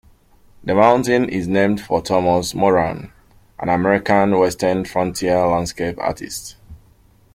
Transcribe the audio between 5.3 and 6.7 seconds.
landscape artist.